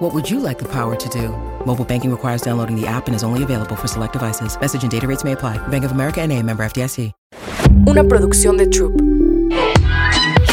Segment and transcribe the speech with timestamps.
[0.00, 1.28] What would you like the power to do?
[1.66, 4.58] Mobile banking requires downloading the app and is only available for select devices.
[4.58, 5.58] Message and data rates may apply.
[5.68, 7.12] Bank of America and a member FDIC.
[7.86, 8.98] Una producción de Troop.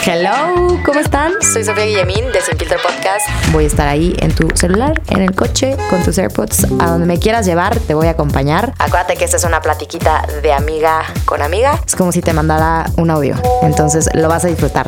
[0.05, 1.31] Hello, ¿cómo están?
[1.41, 3.25] Soy Sofía Guillemín de Sin Filtro Podcast.
[3.53, 7.05] Voy a estar ahí en tu celular, en el coche, con tus AirPods, a donde
[7.05, 8.73] me quieras llevar, te voy a acompañar.
[8.79, 11.79] Acuérdate que esta es una platiquita de amiga con amiga.
[11.85, 14.87] Es como si te mandara un audio, entonces lo vas a disfrutar.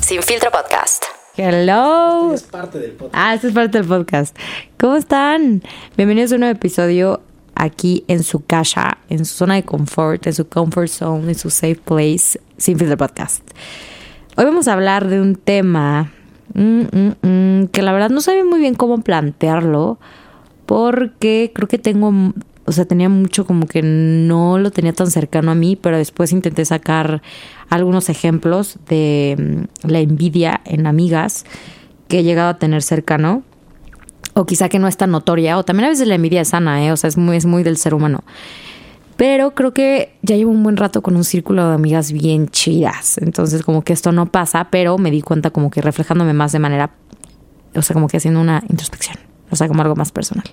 [0.00, 1.13] Sin Filtro Podcast.
[1.36, 2.32] Hello.
[2.32, 3.14] es parte del podcast.
[3.16, 4.36] Ah, esto es parte del podcast.
[4.78, 5.62] ¿Cómo están?
[5.96, 7.22] Bienvenidos a un nuevo episodio
[7.56, 11.50] aquí en su casa, en su zona de confort, en su comfort zone, en su
[11.50, 13.42] safe place, Sin Filtro Podcast.
[14.36, 16.12] Hoy vamos a hablar de un tema
[16.54, 19.98] mm, mm, mm, que la verdad no sabía muy bien cómo plantearlo
[20.66, 22.12] porque creo que tengo,
[22.64, 26.30] o sea, tenía mucho como que no lo tenía tan cercano a mí, pero después
[26.30, 27.22] intenté sacar
[27.70, 31.44] algunos ejemplos de la envidia en amigas
[32.08, 33.42] que he llegado a tener cercano
[34.34, 36.84] o quizá que no es tan notoria, o también a veces la envidia es sana,
[36.84, 36.92] ¿eh?
[36.92, 38.24] o sea, es muy, es muy del ser humano.
[39.16, 43.18] Pero creo que ya llevo un buen rato con un círculo de amigas bien chidas.
[43.18, 46.58] Entonces, como que esto no pasa, pero me di cuenta como que reflejándome más de
[46.58, 46.90] manera,
[47.76, 49.16] o sea, como que haciendo una introspección,
[49.50, 50.46] o sea, como algo más personal.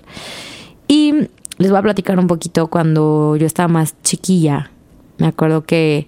[0.86, 4.70] Y les voy a platicar un poquito cuando yo estaba más chiquilla.
[5.18, 6.06] Me acuerdo que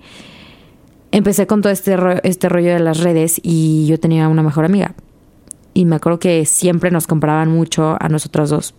[1.16, 4.94] empecé con todo este, este rollo de las redes y yo tenía una mejor amiga.
[5.72, 8.74] Y me acuerdo que siempre nos compraban mucho a nosotros dos.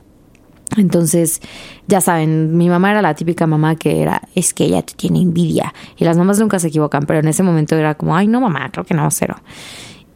[0.77, 1.41] Entonces,
[1.87, 5.21] ya saben, mi mamá era la típica mamá que era, es que ella te tiene
[5.21, 5.73] envidia.
[5.95, 8.69] Y las mamás nunca se equivocan, pero en ese momento era como, ay, no, mamá,
[8.71, 9.37] creo que no, cero.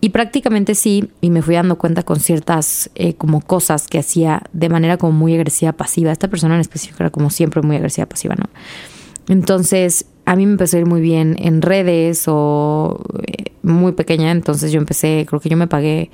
[0.01, 4.41] Y prácticamente sí, y me fui dando cuenta con ciertas eh, como cosas que hacía
[4.51, 6.11] de manera como muy agresiva, pasiva.
[6.11, 8.45] Esta persona en específico era como siempre muy agresiva, pasiva, ¿no?
[9.29, 14.31] Entonces, a mí me empezó a ir muy bien en redes o eh, muy pequeña,
[14.31, 16.11] entonces yo empecé, creo que yo me pagué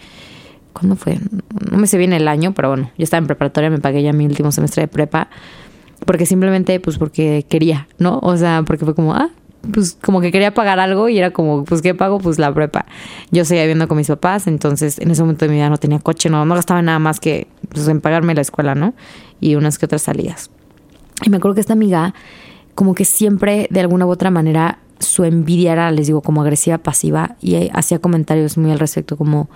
[0.75, 1.19] ¿Cuándo fue?
[1.71, 4.11] No me sé bien el año, pero bueno, yo estaba en preparatoria, me pagué ya
[4.11, 5.29] mi último semestre de prepa.
[6.05, 8.19] Porque simplemente, pues porque quería, ¿no?
[8.21, 9.29] O sea, porque fue como, ah,
[9.73, 12.19] pues como que quería pagar algo y era como, pues ¿qué pago?
[12.19, 12.85] Pues la prepa.
[13.31, 15.99] Yo seguía viviendo con mis papás, entonces en ese momento de mi vida no tenía
[15.99, 18.93] coche, no, no gastaba nada más que pues, en pagarme la escuela, ¿no?
[19.39, 20.51] Y unas que otras salidas.
[21.23, 22.13] Y me acuerdo que esta amiga,
[22.75, 26.77] como que siempre, de alguna u otra manera, su envidia era, les digo, como agresiva,
[26.77, 29.49] pasiva, y hacía comentarios muy al respecto, como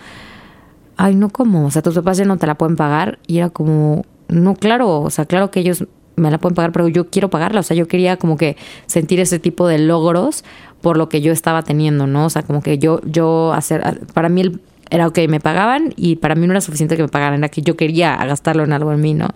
[0.99, 1.65] ay, no, ¿cómo?
[1.65, 3.19] O sea, tus papás ya no te la pueden pagar.
[3.25, 5.85] Y era como, no, claro, o sea, claro que ellos
[6.17, 7.61] me la pueden pagar, pero yo quiero pagarla.
[7.61, 10.43] O sea, yo quería como que sentir ese tipo de logros
[10.81, 12.25] por lo que yo estaba teniendo, ¿no?
[12.25, 14.59] O sea, como que yo, yo hacer, para mí
[14.89, 17.61] era ok, me pagaban y para mí no era suficiente que me pagaran, era que
[17.61, 19.29] yo quería gastarlo en algo en mí, ¿no?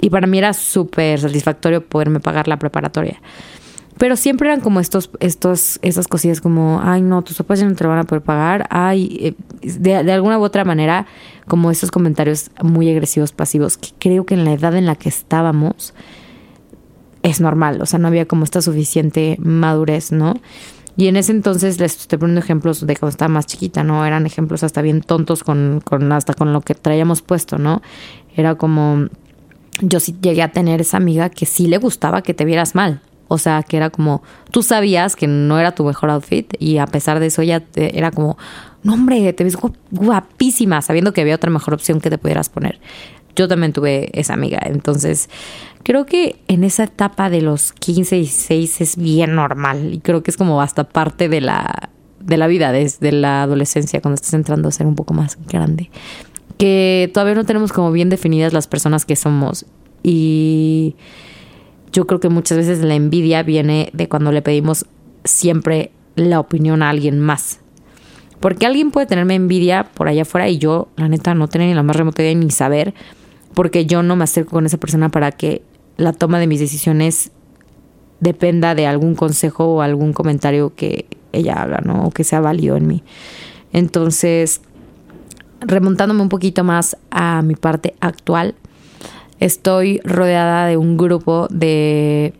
[0.00, 3.20] Y para mí era súper satisfactorio poderme pagar la preparatoria.
[3.98, 7.74] Pero siempre eran como estos, estos, esas cosillas como, ay no, tus papás ya no
[7.74, 11.06] te lo van a poder pagar, ay, eh, de, de alguna u otra manera,
[11.46, 15.10] como estos comentarios muy agresivos, pasivos, que creo que en la edad en la que
[15.10, 15.92] estábamos
[17.22, 20.34] es normal, o sea, no había como esta suficiente madurez, ¿no?
[20.96, 24.04] Y en ese entonces les estoy poniendo ejemplos de cuando estaba más chiquita, ¿no?
[24.06, 27.82] Eran ejemplos hasta bien tontos con, con hasta con lo que traíamos puesto, ¿no?
[28.34, 29.08] Era como,
[29.80, 33.00] yo sí llegué a tener esa amiga que sí le gustaba que te vieras mal.
[33.32, 36.86] O sea, que era como, tú sabías que no era tu mejor outfit y a
[36.86, 38.36] pesar de eso ella era como,
[38.82, 39.56] no hombre, te ves
[39.92, 42.80] guapísima, sabiendo que había otra mejor opción que te pudieras poner.
[43.36, 45.30] Yo también tuve esa amiga, entonces
[45.84, 50.24] creo que en esa etapa de los 15 y 16 es bien normal y creo
[50.24, 54.34] que es como hasta parte de la, de la vida, desde la adolescencia, cuando estás
[54.34, 55.90] entrando a ser un poco más grande.
[56.60, 59.66] Que todavía no tenemos como bien definidas las personas que somos
[60.02, 60.94] y
[61.92, 64.86] yo creo que muchas veces la envidia viene de cuando le pedimos
[65.24, 67.60] siempre la opinión a alguien más.
[68.38, 71.74] Porque alguien puede tenerme envidia por allá afuera y yo, la neta, no tener ni
[71.74, 72.94] la más remota idea ni saber,
[73.54, 75.62] porque yo no me acerco con esa persona para que
[75.96, 77.32] la toma de mis decisiones
[78.20, 82.06] dependa de algún consejo o algún comentario que ella haga, ¿no?
[82.06, 83.02] O que sea válido en mí.
[83.72, 84.62] Entonces,
[85.60, 88.54] remontándome un poquito más a mi parte actual,
[89.38, 92.34] estoy rodeada de un grupo de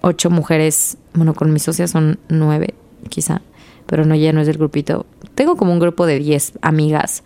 [0.00, 2.74] ocho mujeres, bueno, con mis socias son nueve,
[3.08, 3.42] quizá,
[3.86, 5.06] pero no, ya no es del grupito.
[5.34, 7.22] Tengo como un grupo de diez amigas.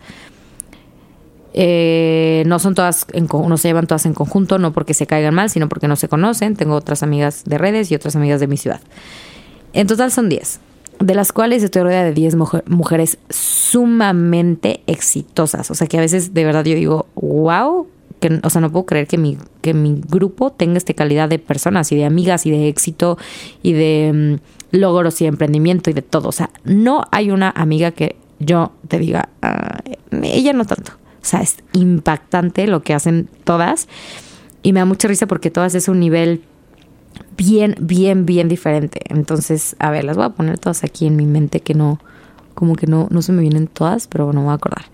[1.53, 5.33] Eh, no son todas, en, no se llevan todas en conjunto, no porque se caigan
[5.33, 6.55] mal, sino porque no se conocen.
[6.55, 8.79] Tengo otras amigas de redes y otras amigas de mi ciudad.
[9.73, 10.59] En total son 10,
[10.99, 12.35] de las cuales estoy rodeada de 10
[12.65, 15.69] mujeres sumamente exitosas.
[15.71, 17.87] O sea que a veces de verdad yo digo, wow,
[18.19, 21.39] que, o sea, no puedo creer que mi, que mi grupo tenga esta calidad de
[21.39, 23.17] personas y de amigas y de éxito
[23.61, 24.39] y de
[24.71, 26.29] mm, logros y emprendimiento y de todo.
[26.29, 29.79] O sea, no hay una amiga que yo te diga, ah,
[30.11, 30.93] ella no tanto.
[31.21, 33.87] O sea, es impactante lo que hacen todas
[34.63, 36.41] y me da mucha risa porque todas es un nivel
[37.35, 39.01] bien, bien, bien diferente.
[39.09, 41.99] Entonces, a ver, las voy a poner todas aquí en mi mente que no,
[42.53, 44.85] como que no, no se me vienen todas, pero no me voy a acordar.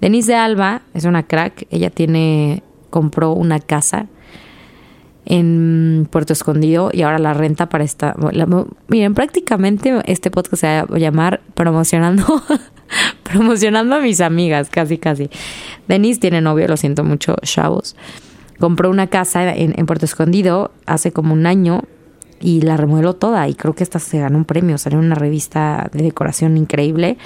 [0.00, 1.66] Denise de Alba es una crack.
[1.70, 4.06] Ella tiene, compró una casa
[5.24, 8.14] en Puerto Escondido y ahora la renta para esta.
[8.88, 12.24] miren, prácticamente este podcast se va a llamar promocionando,
[13.24, 15.28] promocionando a mis amigas, casi, casi.
[15.86, 17.94] Denise tiene novio, lo siento mucho, chavos.
[18.58, 21.84] Compró una casa en, Puerto Escondido hace como un año
[22.40, 25.14] y la remodeló toda y creo que esta se ganó un premio, salió en una
[25.14, 27.18] revista de decoración increíble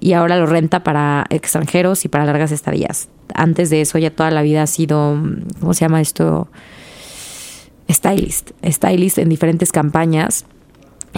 [0.00, 3.08] y ahora lo renta para extranjeros y para largas estadías.
[3.34, 5.18] Antes de eso ya toda la vida ha sido,
[5.60, 6.48] ¿cómo se llama esto?
[7.90, 10.44] Stylist, stylist en diferentes campañas.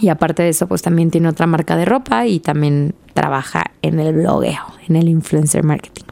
[0.00, 3.98] Y aparte de eso, pues también tiene otra marca de ropa y también trabaja en
[3.98, 6.04] el blogueo, en el influencer marketing.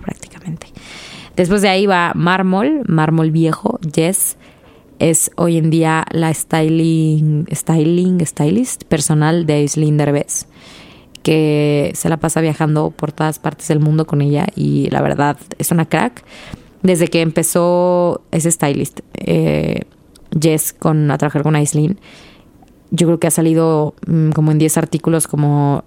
[1.36, 4.36] Después de ahí va Mármol, Mármol Viejo, Jess.
[4.98, 10.46] Es hoy en día la styling, styling, stylist personal de Aislinn Derbez
[11.26, 15.36] que se la pasa viajando por todas partes del mundo con ella y la verdad
[15.58, 16.22] es una crack.
[16.82, 19.80] Desde que empezó ese stylist, eh,
[20.40, 21.98] Jess, con, a trabajar con Aislinn,
[22.92, 25.82] yo creo que ha salido mm, como en 10 artículos como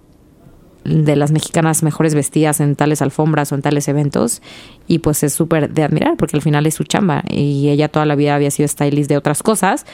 [0.84, 4.40] de las mexicanas mejores vestidas en tales alfombras o en tales eventos
[4.86, 8.06] y pues es súper de admirar porque al final es su chamba y ella toda
[8.06, 9.84] la vida había sido stylist de otras cosas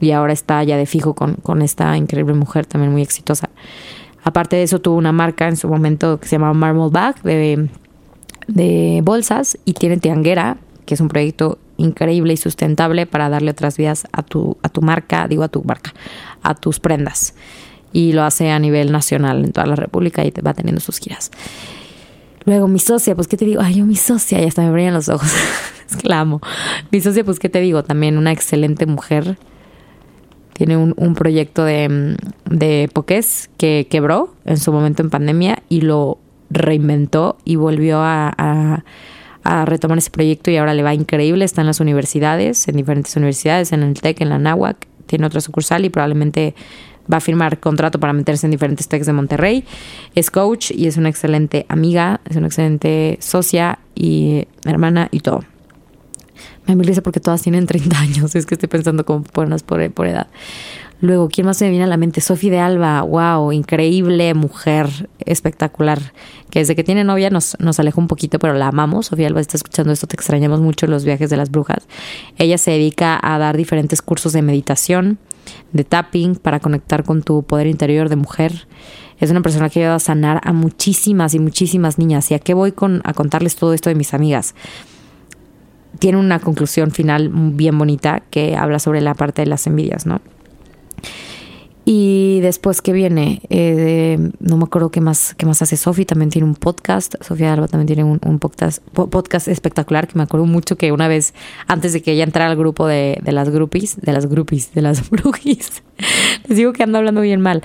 [0.00, 3.50] y ahora está ya de fijo con, con esta increíble mujer también muy exitosa.
[4.22, 7.68] Aparte de eso, tuvo una marca en su momento que se llamaba Marble Bag de,
[8.46, 13.76] de bolsas y tiene Tianguera, que es un proyecto increíble y sustentable para darle otras
[13.76, 15.94] vidas a tu, a tu marca, digo a tu marca,
[16.42, 17.34] a tus prendas.
[17.92, 21.30] Y lo hace a nivel nacional en toda la República y va teniendo sus giras.
[22.44, 23.60] Luego, mi socia, pues, ¿qué te digo?
[23.62, 25.30] Ay, yo, mi socia, ya hasta me brillan los ojos.
[25.90, 26.40] es que la amo.
[26.90, 27.82] Mi socia, pues, ¿qué te digo?
[27.82, 29.36] También una excelente mujer
[30.58, 32.16] tiene un, proyecto de,
[32.50, 36.18] de Pokés que quebró en su momento en pandemia y lo
[36.50, 41.44] reinventó y volvió a, a, retomar ese proyecto y ahora le va increíble.
[41.44, 45.40] Está en las universidades, en diferentes universidades, en el TEC, en la NAWAC, tiene otra
[45.40, 46.54] sucursal y probablemente
[47.12, 49.64] va a firmar contrato para meterse en diferentes TECs de Monterrey.
[50.14, 55.44] Es coach y es una excelente amiga, es una excelente socia y hermana y todo.
[56.74, 58.34] Me risa porque todas tienen 30 años.
[58.34, 60.26] Es que estoy pensando como ponernos por, edad.
[61.00, 62.20] Luego, ¿quién más me viene a la mente?
[62.20, 66.12] Sofía de Alba, wow, increíble mujer, espectacular.
[66.50, 69.06] Que desde que tiene novia nos, nos alejó un poquito, pero la amamos.
[69.06, 71.86] Sofía Alba está escuchando esto, te extrañamos mucho los viajes de las brujas.
[72.36, 75.18] Ella se dedica a dar diferentes cursos de meditación,
[75.72, 78.66] de tapping, para conectar con tu poder interior de mujer.
[79.18, 82.30] Es una persona que ayuda a sanar a muchísimas y muchísimas niñas.
[82.30, 84.54] ¿Y a qué voy con, a contarles todo esto de mis amigas?
[85.98, 90.20] tiene una conclusión final bien bonita que habla sobre la parte de las envidias, ¿no?
[91.90, 96.28] Y después que viene, eh, no me acuerdo qué más, qué más hace Sofi, también
[96.28, 100.76] tiene un podcast, Sofía Alba también tiene un, podcast, podcast espectacular que me acuerdo mucho
[100.76, 101.32] que una vez,
[101.66, 104.82] antes de que ella entrara al grupo de, de las groupies, de las groupies, de
[104.82, 105.82] las brujis,
[106.46, 107.62] les digo que ando hablando bien mal,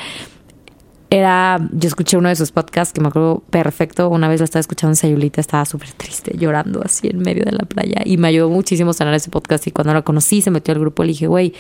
[1.10, 4.62] era, yo escuché uno de sus podcasts que me acuerdo perfecto, una vez lo estaba
[4.62, 8.02] escuchando en Sayulita, estaba súper triste, llorando así en medio de la playa.
[8.06, 9.68] Y me ayudó muchísimo a sanar ese podcast.
[9.68, 11.54] Y cuando lo conocí, se metió al grupo, le dije, güey,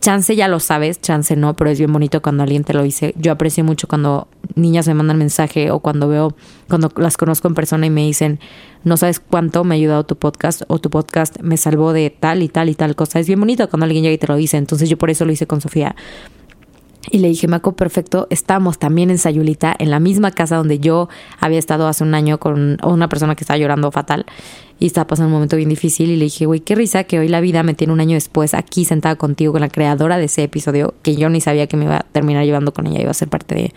[0.00, 3.14] chance ya lo sabes, chance no, pero es bien bonito cuando alguien te lo dice.
[3.16, 6.34] Yo aprecio mucho cuando niñas me mandan mensaje o cuando veo,
[6.68, 8.40] cuando las conozco en persona y me dicen,
[8.84, 12.42] no sabes cuánto me ha ayudado tu podcast o tu podcast me salvó de tal
[12.42, 13.20] y tal y tal cosa.
[13.20, 14.56] Es bien bonito cuando alguien llega y te lo dice.
[14.56, 15.94] Entonces yo por eso lo hice con Sofía.
[17.10, 21.08] Y le dije, Maco, perfecto, estamos también en Sayulita, en la misma casa donde yo
[21.40, 24.26] había estado hace un año con una persona que estaba llorando fatal
[24.80, 26.10] y estaba pasando un momento bien difícil.
[26.10, 28.54] Y le dije, güey, qué risa que hoy la vida me tiene un año después
[28.54, 31.84] aquí sentada contigo, con la creadora de ese episodio, que yo ni sabía que me
[31.84, 33.74] iba a terminar llevando con ella, iba a ser parte de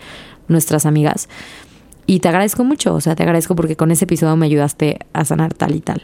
[0.48, 1.28] nuestras amigas.
[2.06, 5.24] Y te agradezco mucho, o sea, te agradezco porque con ese episodio me ayudaste a
[5.24, 6.02] sanar tal y tal.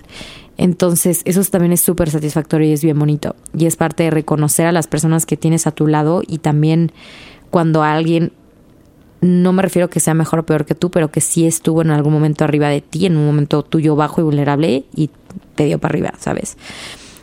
[0.56, 3.34] Entonces, eso también es súper satisfactorio y es bien bonito.
[3.56, 6.92] Y es parte de reconocer a las personas que tienes a tu lado y también
[7.50, 8.32] cuando alguien,
[9.20, 11.90] no me refiero que sea mejor o peor que tú, pero que sí estuvo en
[11.90, 15.10] algún momento arriba de ti, en un momento tuyo bajo y vulnerable y
[15.54, 16.56] te dio para arriba, ¿sabes?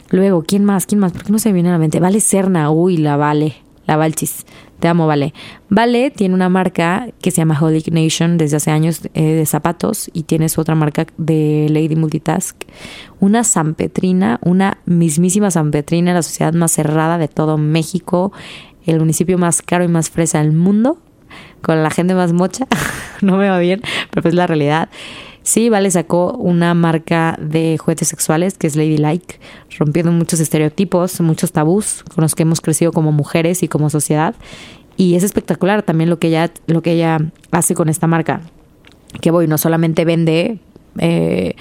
[0.09, 0.85] Luego, ¿quién más?
[0.85, 1.11] ¿Quién más?
[1.11, 1.99] ¿Por qué no se me viene a la mente?
[1.99, 4.45] Vale Serna, uy, la vale la Valchis.
[4.79, 5.33] Te amo, Vale.
[5.69, 10.11] Vale tiene una marca que se llama Holy Nation desde hace años eh, de zapatos
[10.13, 12.55] y tiene su otra marca de Lady Multitask.
[13.19, 18.31] Una San Petrina, una mismísima San Petrina, la sociedad más cerrada de todo México,
[18.85, 20.99] el municipio más caro y más fresa del mundo,
[21.61, 22.67] con la gente más mocha.
[23.21, 24.89] no me va bien, pero pues es la realidad.
[25.47, 29.39] Sí, Vale sacó una marca de juguetes sexuales que es Ladylike,
[29.79, 34.35] rompiendo muchos estereotipos, muchos tabús con los que hemos crecido como mujeres y como sociedad.
[34.97, 37.19] Y es espectacular también lo que ella, lo que ella
[37.51, 38.41] hace con esta marca.
[39.21, 40.59] Que voy, no solamente vende
[40.99, 41.55] eh,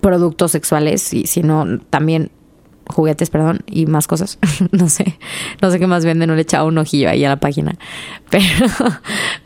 [0.00, 2.30] productos sexuales, sino también
[2.88, 4.38] juguetes, perdón, y más cosas.
[4.72, 5.18] no sé,
[5.62, 7.76] no sé qué más venden, no le he echado un ojillo ahí a la página.
[8.30, 8.66] Pero,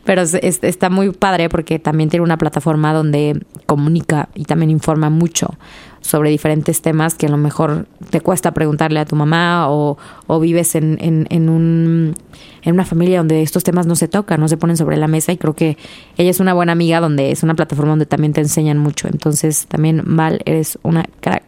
[0.03, 5.55] pero está muy padre porque también tiene una plataforma donde comunica y también informa mucho
[6.01, 10.39] sobre diferentes temas que a lo mejor te cuesta preguntarle a tu mamá o, o
[10.39, 12.15] vives en, en, en, un,
[12.63, 15.31] en una familia donde estos temas no se tocan, no se ponen sobre la mesa
[15.31, 15.77] y creo que
[16.17, 19.07] ella es una buena amiga donde es una plataforma donde también te enseñan mucho.
[19.07, 21.43] Entonces también Val eres una crack.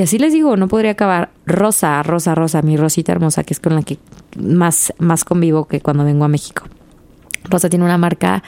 [0.00, 1.30] Y así les digo, no podría acabar.
[1.44, 3.98] Rosa, Rosa, Rosa, mi Rosita hermosa, que es con la que
[4.34, 6.64] más, más convivo que cuando vengo a México.
[7.44, 8.42] Rosa tiene una marca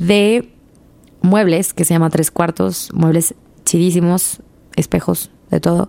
[0.00, 0.50] de
[1.22, 4.42] muebles que se llama Tres Cuartos, muebles chidísimos,
[4.74, 5.88] espejos, de todo.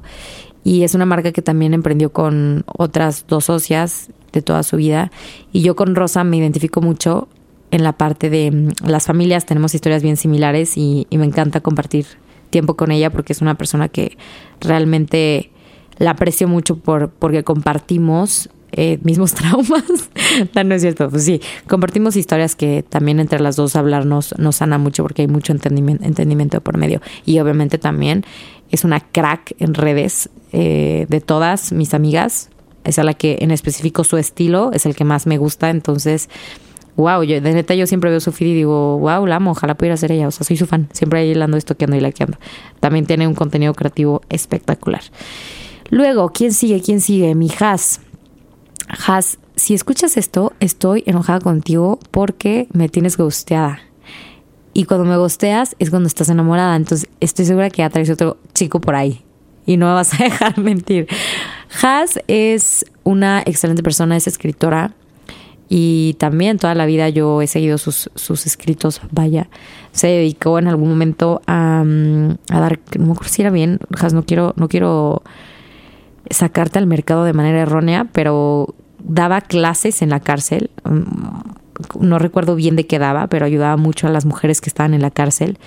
[0.64, 5.12] Y es una marca que también emprendió con otras dos socias de toda su vida.
[5.52, 7.30] Y yo con Rosa me identifico mucho
[7.72, 11.62] en la parte de mm, las familias, tenemos historias bien similares y, y me encanta
[11.62, 12.06] compartir
[12.50, 14.18] tiempo con ella porque es una persona que
[14.60, 15.52] realmente
[15.98, 20.10] la aprecio mucho por, porque compartimos eh, mismos traumas.
[20.64, 24.78] no, es cierto, pues sí, compartimos historias que también entre las dos hablarnos nos sana
[24.78, 27.02] mucho porque hay mucho entendimiento, entendimiento por medio.
[27.26, 28.26] Y obviamente también
[28.72, 32.50] es una crack en redes eh, de todas mis amigas.
[32.84, 35.70] Es a la que en específico su estilo es el que más me gusta.
[35.70, 36.30] Entonces,
[37.00, 39.76] wow, yo, de neta yo siempre veo su feed y digo, wow, la amo, ojalá
[39.76, 42.38] pudiera ser ella, o sea, soy su fan, siempre ahí ando estoqueando y laqueando.
[42.80, 45.02] También tiene un contenido creativo espectacular.
[45.90, 46.82] Luego, ¿quién sigue?
[46.82, 47.34] ¿Quién sigue?
[47.36, 48.02] Mi Has.
[49.08, 53.80] Has, si escuchas esto, estoy enojada contigo porque me tienes gusteada.
[54.74, 56.76] Y cuando me gusteas es cuando estás enamorada.
[56.76, 59.24] Entonces estoy segura que ya traes otro chico por ahí.
[59.66, 61.08] Y no me vas a dejar mentir.
[61.82, 64.96] Has es una excelente persona, es escritora
[65.70, 69.48] y también toda la vida yo he seguido sus, sus escritos, vaya,
[69.92, 73.80] se dedicó en algún momento a, mm, a dar, no me acuerdo si era bien,
[74.12, 75.22] no quiero, no quiero
[76.32, 82.56] sacarte al mercado de manera errónea, pero daba clases en la cárcel, mm, no recuerdo
[82.56, 85.60] bien de qué daba, pero ayudaba mucho a las mujeres que estaban en la cárcel.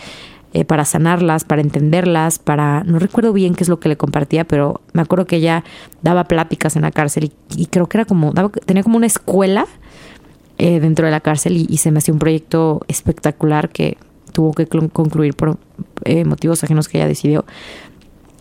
[0.54, 2.84] Eh, para sanarlas, para entenderlas, para...
[2.84, 5.64] No recuerdo bien qué es lo que le compartía, pero me acuerdo que ella
[6.02, 8.34] daba pláticas en la cárcel y, creo que era como...
[8.66, 9.66] tenía como una escuela
[10.58, 13.96] eh, dentro de la cárcel y, se me hacía un proyecto espectacular que
[14.32, 15.58] tuvo que concluir por
[16.04, 17.44] eh, motivos ajenos que ella decidió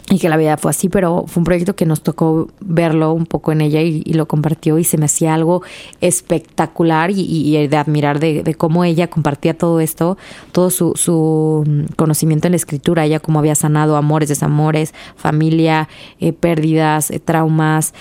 [0.09, 3.25] y que la vida fue así, pero fue un proyecto que nos tocó verlo un
[3.25, 5.63] poco en ella y, lo compartió y se me hacía algo
[6.01, 10.17] espectacular y, de admirar de, cómo ella compartía todo esto,
[10.51, 15.87] todo su, su, conocimiento en la escritura, ella cómo había sanado amores, desamores, familia,
[16.19, 17.93] eh, pérdidas, traumas,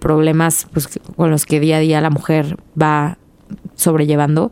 [0.00, 3.16] problemas pues, con los que día a día la mujer va
[3.78, 4.50] sobrellevando,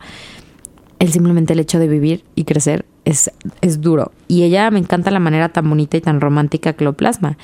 [0.98, 3.30] el simplemente el hecho de vivir y crecer es,
[3.60, 4.12] es duro.
[4.28, 7.36] Y ella me encanta la manera tan bonita y tan romántica que lo plasma.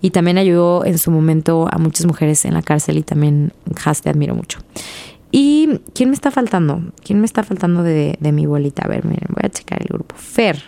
[0.00, 3.52] Y también ayudó en su momento a muchas mujeres en la cárcel y también
[3.84, 4.60] Has te admiro mucho.
[5.32, 6.82] ¿Y quién me está faltando?
[7.04, 8.82] ¿Quién me está faltando de, de mi bolita?
[8.84, 10.14] A ver, miren, voy a checar el grupo.
[10.16, 10.62] Fer.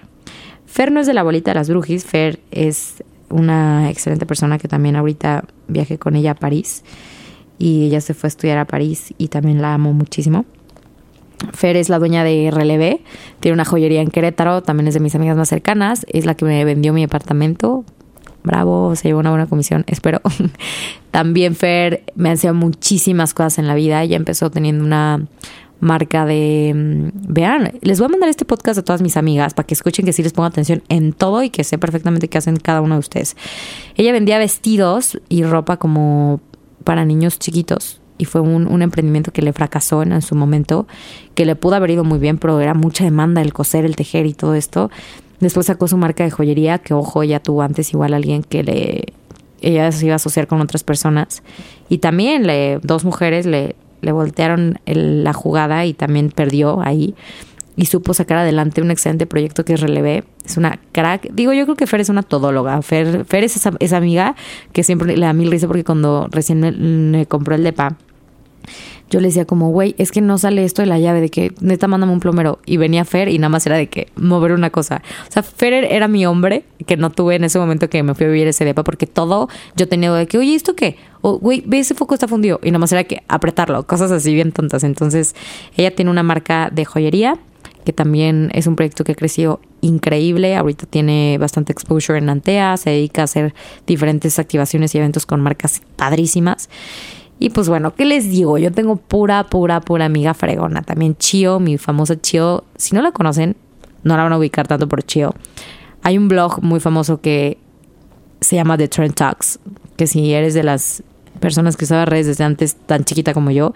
[0.67, 2.05] Fer no es de la bolita de las brujis.
[2.05, 6.85] Fer es una excelente persona que también ahorita viajé con ella a París
[7.59, 10.45] y ella se fue a estudiar a París y también la amo muchísimo.
[11.53, 13.03] Fer es la dueña de Relevé,
[13.41, 16.45] tiene una joyería en Querétaro, también es de mis amigas más cercanas, es la que
[16.45, 17.85] me vendió mi apartamento.
[18.45, 20.21] Bravo, se llevó una buena comisión, espero.
[21.11, 25.27] también Fer me ha enseñado muchísimas cosas en la vida, ella empezó teniendo una
[25.81, 26.73] marca de...
[26.75, 30.05] Mm, vean, les voy a mandar este podcast a todas mis amigas para que escuchen
[30.05, 32.95] que sí les pongo atención en todo y que sé perfectamente qué hacen cada uno
[32.95, 33.37] de ustedes.
[33.97, 36.41] Ella vendía vestidos y ropa como
[36.85, 40.87] para niños chiquitos y fue un, emprendimiento que le fracasó en, su momento,
[41.35, 44.26] que le pudo haber ido muy bien, pero era mucha demanda el coser, el tejer
[44.26, 44.93] y todo esto.
[45.41, 49.05] Después sacó su marca de joyería, que ojo, ella tuvo antes igual alguien que le
[49.61, 51.43] ella se iba a asociar con otras personas
[51.88, 57.17] y también le dos mujeres le, le voltearon la jugada y también perdió ahí
[57.76, 60.25] y supo sacar adelante un excelente proyecto que es Relevé.
[60.45, 61.31] Es una crack.
[61.33, 62.83] Digo, yo creo que Fer es una todóloga.
[62.83, 64.35] Fer, Fer es esa, amiga
[64.73, 67.97] que siempre le da mil risa porque cuando recién me, compró el depa,
[69.12, 71.52] yo le decía como, güey, es que no sale esto de la llave, de que
[71.61, 72.61] neta mándame un plomero.
[72.64, 75.02] Y venía Fer y nada más era de que mover una cosa.
[75.28, 78.25] O sea, Fer era mi hombre que no tuve en ese momento que me fui
[78.25, 80.97] a vivir ese depa porque todo yo tenía de que, oye, ¿esto qué?
[81.21, 82.59] O, güey, ve ese foco está fundido.
[82.62, 84.83] Y nada más era que apretarlo, cosas así bien tontas.
[84.83, 85.37] Entonces,
[85.76, 87.38] ella tiene una marca de joyería
[87.85, 90.57] que también es un proyecto que ha crecido increíble.
[90.57, 93.54] Ahorita tiene bastante exposure en Antea, se dedica a hacer
[93.87, 96.71] diferentes activaciones y eventos con marcas padrísimas.
[97.43, 98.57] Y pues bueno, ¿qué les digo?
[98.57, 100.83] Yo tengo pura, pura, pura amiga fregona.
[100.83, 102.63] También Chio, mi famosa Chio.
[102.77, 103.57] Si no la conocen,
[104.05, 105.35] no la van a ubicar tanto por Chio.
[106.05, 107.59] Hay un blog muy famoso que
[108.41, 109.59] se llama The Trend Talks,
[109.97, 111.03] que si eres de las
[111.41, 113.75] personas que usaba redes desde antes, tan chiquita como yo,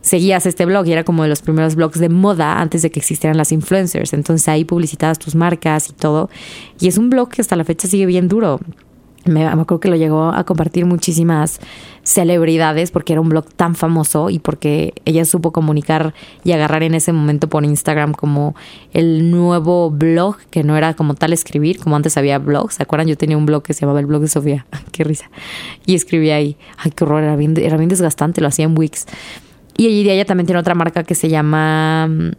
[0.00, 3.00] seguías este blog y era como de los primeros blogs de moda antes de que
[3.00, 4.12] existieran las influencers.
[4.12, 6.30] Entonces ahí publicitabas tus marcas y todo.
[6.78, 8.60] Y es un blog que hasta la fecha sigue bien duro.
[9.24, 11.58] Me, acuerdo que lo llegó a compartir muchísimas
[12.04, 16.94] celebridades porque era un blog tan famoso y porque ella supo comunicar y agarrar en
[16.94, 18.54] ese momento por Instagram como
[18.92, 22.74] el nuevo blog, que no era como tal escribir, como antes había blogs.
[22.74, 23.08] ¿Se acuerdan?
[23.08, 24.66] Yo tenía un blog que se llamaba el blog de Sofía.
[24.92, 25.30] qué risa.
[25.86, 26.56] Y escribía ahí.
[26.76, 29.06] Ay, qué horror, era bien, era bien desgastante, lo hacía en Wix.
[29.76, 32.30] Y ella también tiene otra marca que se llama mm,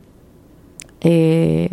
[1.01, 1.69] eh,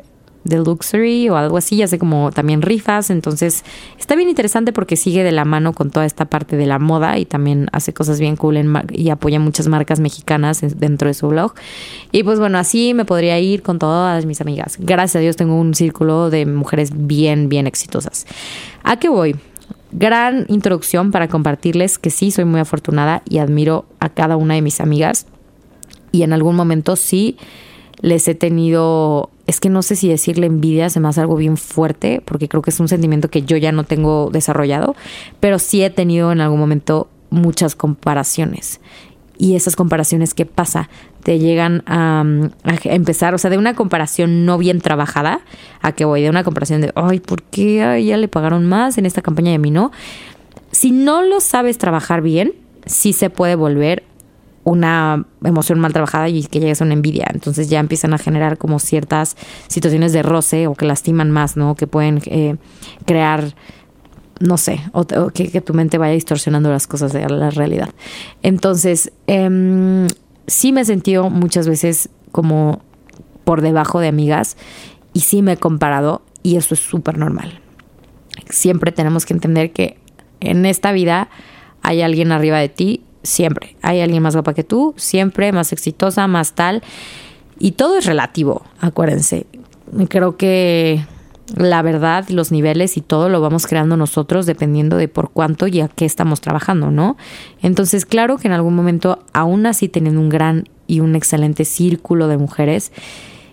[0.49, 3.65] The Luxury o algo así, hace como también rifas, entonces
[3.99, 7.19] está bien interesante porque sigue de la mano con toda esta parte de la moda
[7.19, 8.59] y también hace cosas bien cool
[8.91, 11.55] y apoya muchas marcas mexicanas dentro de su blog.
[12.11, 14.77] Y pues bueno, así me podría ir con todas mis amigas.
[14.79, 18.27] Gracias a Dios tengo un círculo de mujeres bien, bien exitosas.
[18.83, 19.37] ¿A qué voy?
[19.93, 24.63] Gran introducción para compartirles que sí, soy muy afortunada y admiro a cada una de
[24.63, 25.27] mis amigas
[26.13, 27.37] y en algún momento sí
[28.02, 31.56] les he tenido, es que no sé si decirle envidia, se me hace algo bien
[31.56, 34.97] fuerte, porque creo que es un sentimiento que yo ya no tengo desarrollado,
[35.40, 38.80] pero sí he tenido en algún momento muchas comparaciones.
[39.38, 40.90] Y esas comparaciones, ¿qué pasa?
[41.23, 42.25] Te llegan a,
[42.85, 45.40] empezar, o sea, de una comparación no bien trabajada,
[45.80, 48.99] a que voy de una comparación de, ay, ¿por qué a ella le pagaron más
[48.99, 49.93] en esta campaña y a mí no?
[50.73, 52.52] Si no lo sabes trabajar bien,
[52.84, 54.02] sí se puede volver
[54.65, 57.27] una emoción mal trabajada y que llegues a una envidia.
[57.33, 59.37] Entonces ya empiezan a generar como ciertas
[59.69, 61.75] situaciones de roce o que lastiman más, ¿no?
[61.75, 62.57] Que pueden eh,
[63.05, 63.55] crear,
[64.41, 67.91] no sé, o, que, tu mente vaya distorsionando las cosas de la realidad.
[68.43, 70.07] Entonces, eh,
[70.47, 72.83] sí me he sentido muchas veces como
[73.45, 74.57] por debajo de amigas
[75.13, 77.61] y sí me he comparado y eso es súper normal.
[78.49, 79.99] Siempre tenemos que entender que
[80.41, 81.29] en esta vida
[81.83, 83.76] hay alguien arriba de ti siempre.
[83.82, 86.82] Hay alguien más guapa que tú, siempre, más exitosa, más tal.
[87.58, 89.47] Y todo es relativo, acuérdense.
[90.08, 91.04] Creo que
[91.56, 95.80] la verdad, los niveles y todo lo vamos creando nosotros dependiendo de por cuánto y
[95.80, 97.17] a qué estamos trabajando, ¿no?
[97.63, 102.28] Entonces, claro que en algún momento, aún así teniendo un gran y un excelente círculo
[102.28, 102.93] de mujeres,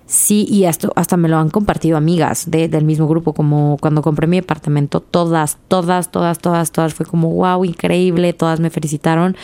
[0.10, 4.02] Sí, y hasta, hasta me lo han compartido amigas de, del mismo grupo, como cuando
[4.02, 9.38] compré mi departamento, todas, todas, todas, todas, todas, fue como, wow, increíble, todas me felicitaron.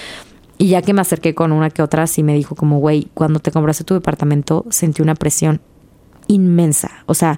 [0.57, 3.39] Y ya que me acerqué con una que otra, sí me dijo como, güey, cuando
[3.39, 5.61] te compraste tu departamento sentí una presión
[6.25, 6.89] inmensa.
[7.05, 7.37] O sea,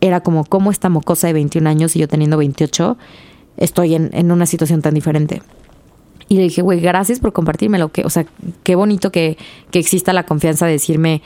[0.00, 2.96] era como, ¿cómo esta mocosa de 21 años y yo teniendo 28
[3.56, 5.42] estoy en, en una situación tan diferente?
[6.28, 8.26] Y le dije, güey, gracias por compartirme que, o sea,
[8.62, 9.36] qué bonito que,
[9.72, 11.20] que exista la confianza de decirme,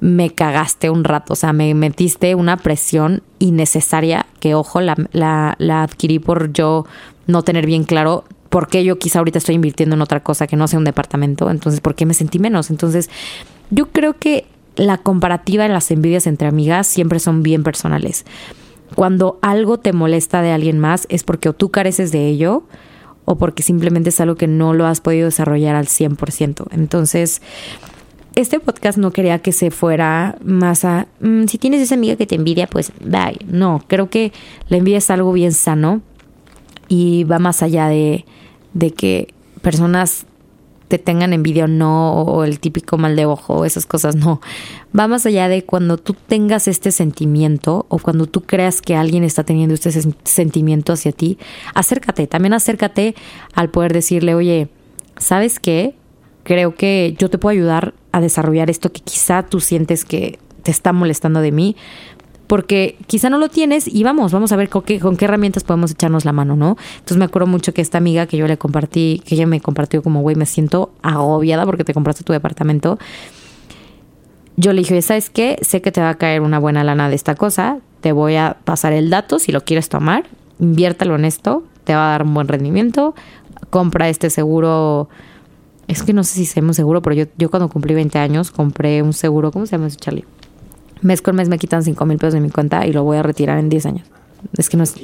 [0.00, 5.82] me cagaste un rato, o sea, me metiste una presión innecesaria que, ojo, la, la,
[5.82, 6.84] adquirí por yo
[7.26, 10.56] no tener bien claro por qué yo quizá ahorita estoy invirtiendo en otra cosa que
[10.56, 12.70] no sea un departamento, entonces, ¿por qué me sentí menos?
[12.70, 13.08] Entonces,
[13.70, 18.24] yo creo que la comparativa de las envidias entre amigas siempre son bien personales.
[18.94, 22.64] Cuando algo te molesta de alguien más es porque o tú careces de ello
[23.24, 26.66] o porque simplemente es algo que no lo has podido desarrollar al 100%.
[26.72, 27.40] Entonces,
[28.34, 32.26] este podcast no quería que se fuera más a, mm, si tienes esa amiga que
[32.26, 33.38] te envidia, pues bye.
[33.46, 34.32] No, creo que
[34.68, 36.02] la envidia es algo bien sano
[36.88, 38.24] y va más allá de,
[38.72, 40.26] de que personas
[40.88, 44.40] te tengan envidia o no, o el típico mal de ojo, esas cosas, no.
[44.98, 49.24] Va más allá de cuando tú tengas este sentimiento o cuando tú creas que alguien
[49.24, 49.90] está teniendo este
[50.24, 51.38] sentimiento hacia ti,
[51.74, 53.14] acércate, también acércate
[53.54, 54.68] al poder decirle, oye,
[55.16, 55.96] ¿sabes qué?
[56.42, 60.70] Creo que yo te puedo ayudar a desarrollar esto que quizá tú sientes que te
[60.70, 61.74] está molestando de mí,
[62.46, 65.64] porque quizá no lo tienes y vamos, vamos a ver con qué, con qué herramientas
[65.64, 66.76] podemos echarnos la mano, ¿no?
[66.92, 70.00] Entonces me acuerdo mucho que esta amiga que yo le compartí, que ella me compartió
[70.00, 72.98] como, güey, me siento agobiada porque te compraste tu departamento.
[74.56, 75.58] Yo le dije, ¿sabes qué?
[75.62, 78.58] Sé que te va a caer una buena lana de esta cosa, te voy a
[78.64, 80.24] pasar el dato si lo quieres tomar,
[80.60, 83.16] inviértalo en esto, te va a dar un buen rendimiento,
[83.70, 85.08] compra este seguro
[85.88, 88.50] es que no sé si sé un seguro, pero yo, yo cuando cumplí 20 años
[88.50, 90.24] compré un seguro, ¿cómo se llama eso, Charlie?
[91.02, 93.22] Mes con mes me quitan 5 mil pesos de mi cuenta y lo voy a
[93.22, 94.06] retirar en 10 años.
[94.56, 94.94] Es que no es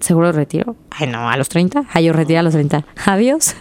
[0.00, 0.76] seguro de retiro.
[0.90, 1.84] Ay, no, a los 30.
[1.92, 2.84] Ay, yo retiro a los 30.
[3.06, 3.54] Adiós.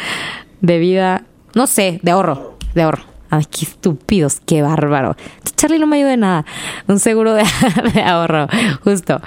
[0.60, 3.09] De vida, no sé, de ahorro, de ahorro.
[3.30, 5.16] Ay, qué estúpidos, qué bárbaro.
[5.56, 6.44] Charlie no me ayuda de nada.
[6.88, 7.32] Un seguro
[7.94, 8.48] de, ahorro,
[8.82, 9.20] justo.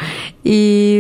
[0.43, 0.99] Y,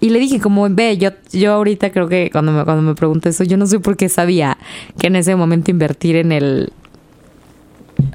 [0.00, 3.30] y, le dije, como, ve, yo, yo ahorita creo que cuando me, cuando me pregunté
[3.30, 4.56] eso, yo no sé por qué sabía
[4.98, 6.72] que en ese momento invertir en el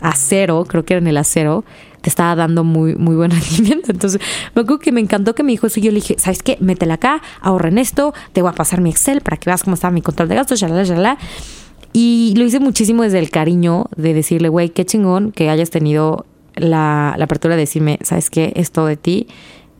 [0.01, 1.65] acero, creo que era en el acero,
[2.01, 3.91] te estaba dando muy, muy buen rendimiento.
[3.91, 4.21] Entonces,
[4.55, 6.57] me acuerdo que me encantó que me dijo eso y yo le dije, ¿sabes qué?
[6.61, 9.73] Métela acá, ahorra en esto, te voy a pasar mi Excel para que veas cómo
[9.73, 11.17] estaba mi control de gastos, ya ya
[11.93, 16.25] y lo hice muchísimo desde el cariño de decirle, güey, qué chingón que hayas tenido
[16.55, 18.53] la, apertura de decirme, ¿sabes qué?
[18.55, 19.27] Esto de ti,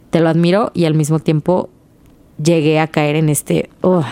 [0.10, 1.69] te lo admiro y al mismo tiempo
[2.43, 4.04] llegué a caer en este, oh,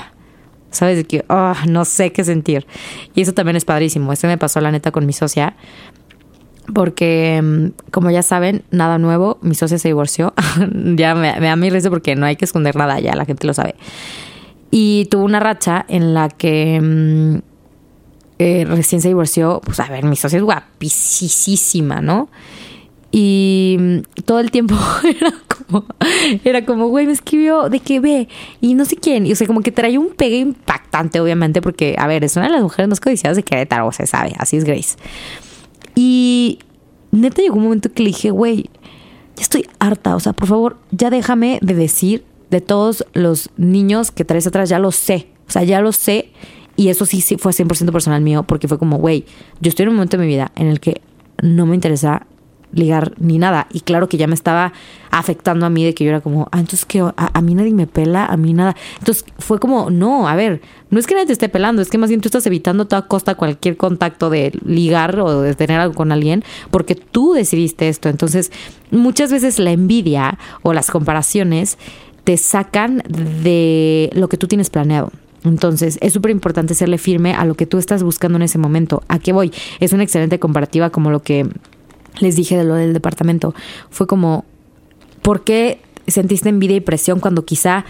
[0.70, 0.98] ¿sabes?
[0.98, 2.68] De que, oh, no sé qué sentir.
[3.16, 4.14] Y eso también es padrísimo.
[4.14, 5.56] Este me pasó la neta con mi socia.
[6.74, 10.34] Porque, mm, como ya saben, nada nuevo, mi socia se divorció.
[10.96, 13.48] ya me, me da mi risa porque no hay que esconder nada, ya la gente
[13.48, 13.76] lo sabe.
[14.70, 17.47] Y tuvo una racha en la que mm,
[18.40, 22.30] eh, recién se divorció, pues a ver, mi socia es guapísima, ¿no?
[23.12, 25.86] Y mm, todo el tiempo era como,
[26.44, 28.28] era como, güey, me escribió de que ve,
[28.62, 31.96] y no sé quién, y o sea, como que trae un pegue impactante, obviamente, porque,
[31.98, 34.66] a ver, es una de las mujeres más codiciadas de Querétaro, se sabe, así es
[34.66, 34.98] Grace.
[35.96, 36.60] Y
[37.12, 38.70] neta llegó un momento que le dije, güey,
[39.36, 44.12] ya estoy harta, o sea, por favor, ya déjame de decir de todos los niños
[44.12, 46.32] que traes atrás, ya lo sé, o sea, ya lo sé
[46.78, 49.26] y eso sí, sí fue 100% personal mío, porque fue como, güey,
[49.60, 51.02] yo estoy en un momento de mi vida en el que
[51.42, 52.26] no me interesa
[52.72, 53.68] ligar ni nada.
[53.72, 54.74] Y claro que ya me estaba
[55.10, 57.88] afectando a mí de que yo era como, ah, entonces que a, mí nadie me
[57.88, 58.76] pela, a mí nada.
[59.00, 61.98] Entonces fue como, no, a ver, no es que nadie te esté pelando, es que
[61.98, 65.80] más bien tú estás evitando a toda costa cualquier contacto de ligar o de tener
[65.80, 68.10] algo con alguien porque tú decidiste esto.
[68.10, 68.52] Entonces,
[68.92, 71.78] muchas veces la envidia o las comparaciones
[72.24, 75.12] te sacan de lo que tú tienes planeado.
[75.48, 79.04] Entonces, es súper importante serle firme a lo que tú estás buscando en ese momento.
[79.08, 79.52] ¿A qué voy?
[79.80, 81.48] Es una excelente comparativa como lo que
[82.20, 83.54] les dije de lo del departamento.
[83.90, 84.46] Fue como,
[85.22, 87.86] ¿por qué sentiste envidia y presión cuando quizá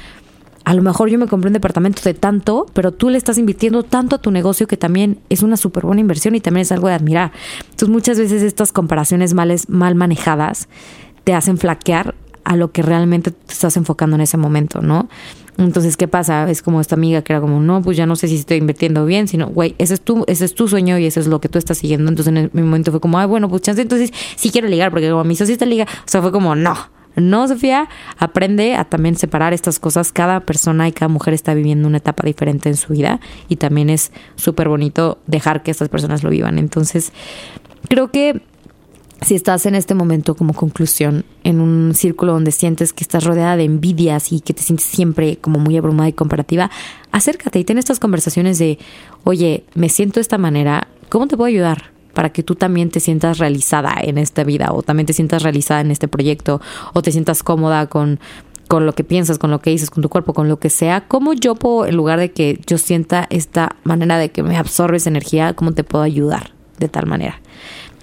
[0.67, 3.84] a lo mejor yo me compré un departamento de tanto, pero tú le estás invirtiendo
[3.84, 6.89] tanto a tu negocio que también es una súper buena inversión y también es algo
[6.89, 7.32] de admirar.
[7.62, 10.67] Entonces muchas veces estas comparaciones males, mal manejadas
[11.24, 12.15] te hacen flaquear
[12.47, 15.10] a lo que realmente te estás enfocando en ese momento, ¿no?
[15.57, 16.49] Entonces, ¿qué pasa?
[16.49, 19.05] Es como esta amiga que era como, no, pues ya no sé si estoy invirtiendo
[19.05, 21.49] bien, sino, güey, ese es tu, ese es tu sueño y eso es lo que
[21.49, 22.07] tú estás siguiendo.
[22.07, 25.10] Entonces, en mi momento fue como, ay, bueno, pues chance, entonces sí quiero ligar, porque
[25.10, 26.77] como mi societa liga, o sea, fue como, no,
[27.17, 30.13] no, Sofía, aprende a también separar estas cosas.
[30.13, 33.89] Cada persona y cada mujer está viviendo una etapa diferente en su vida y también
[33.89, 36.60] es súper bonito dejar que estas personas lo vivan.
[36.60, 37.12] Entonces,
[37.89, 38.41] creo que
[39.21, 43.58] si estás en este momento como conclusión en un círculo donde sientes que estás rodeada
[43.58, 46.69] de envidias y que te sientes siempre como muy abrumada y comparativa,
[47.12, 48.77] acércate y ten estas conversaciones de,
[49.23, 51.97] oye, me siento de esta manera, ¿cómo te puedo ayudar?
[52.13, 55.82] para que tú también te sientas realizada en esta vida o también te sientas realizada
[55.82, 56.60] en este proyecto
[56.93, 58.19] o te sientas cómoda con,
[58.67, 61.08] con lo que piensas, con lo que dices, con tu cuerpo, con lo que sea,
[61.08, 65.06] ¿cómo yo puedo, en lugar de que yo sienta esta manera de que me absorbes
[65.06, 67.39] energía, cómo te puedo ayudar de tal manera?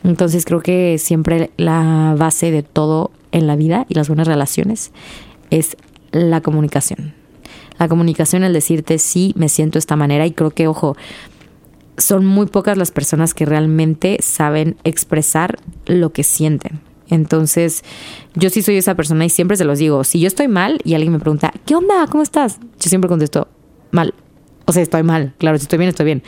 [0.04, 4.92] Entonces creo que siempre la base de todo en la vida y las buenas relaciones
[5.50, 5.76] es
[6.12, 7.14] la comunicación.
[7.78, 10.96] La comunicación, el decirte sí, me siento de esta manera y creo que, ojo,
[11.96, 16.80] son muy pocas las personas que realmente saben expresar lo que sienten.
[17.08, 17.82] Entonces,
[18.34, 20.94] yo sí soy esa persona y siempre se los digo, si yo estoy mal y
[20.94, 22.06] alguien me pregunta, ¿qué onda?
[22.08, 22.58] ¿Cómo estás?
[22.78, 23.48] Yo siempre contesto,
[23.90, 24.14] mal.
[24.66, 26.22] O sea, estoy mal, claro, si estoy bien, estoy bien.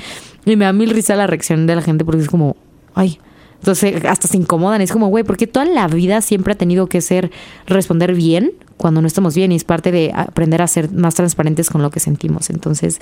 [0.44, 2.56] Y me da mil risa la reacción de la gente porque es como,
[2.94, 3.18] ay,
[3.58, 4.80] entonces hasta se incomodan.
[4.80, 7.30] Es como, güey, porque toda la vida siempre ha tenido que ser
[7.66, 11.70] responder bien cuando no estamos bien y es parte de aprender a ser más transparentes
[11.70, 12.50] con lo que sentimos.
[12.50, 12.98] Entonces,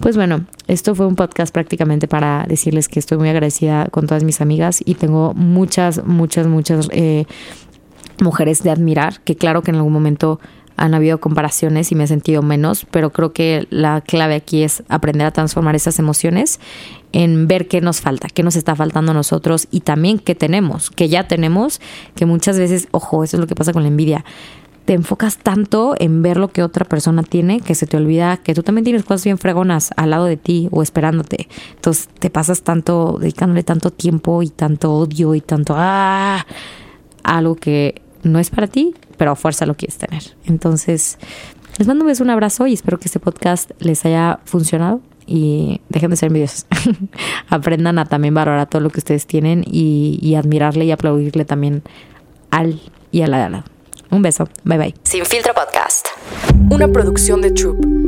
[0.00, 4.24] pues bueno, esto fue un podcast prácticamente para decirles que estoy muy agradecida con todas
[4.24, 7.24] mis amigas y tengo muchas, muchas, muchas eh,
[8.20, 10.40] mujeres de admirar, que claro que en algún momento
[10.78, 14.84] han habido comparaciones y me he sentido menos, pero creo que la clave aquí es
[14.88, 16.60] aprender a transformar esas emociones
[17.12, 20.90] en ver qué nos falta, qué nos está faltando a nosotros y también qué tenemos,
[20.90, 21.80] que ya tenemos,
[22.14, 24.24] que muchas veces, ojo, eso es lo que pasa con la envidia.
[24.84, 28.54] Te enfocas tanto en ver lo que otra persona tiene que se te olvida que
[28.54, 31.48] tú también tienes cosas bien fregonas al lado de ti o esperándote.
[31.74, 36.46] Entonces te pasas tanto, dedicándole tanto tiempo y tanto odio y tanto ¡ah!
[37.22, 40.22] algo que no es para ti, pero a fuerza lo quieres tener.
[40.44, 41.18] Entonces,
[41.78, 45.80] les mando un beso, un abrazo y espero que este podcast les haya funcionado y
[45.88, 46.66] dejen de ser envidiosos.
[47.48, 51.82] Aprendan a también valorar todo lo que ustedes tienen y, admirarle y aplaudirle también
[52.50, 52.80] al
[53.12, 53.64] y a la de al lado.
[54.10, 54.48] Un beso.
[54.64, 54.94] Bye bye.
[55.02, 56.08] Sin filtro podcast.
[56.70, 58.07] Una producción de Troop.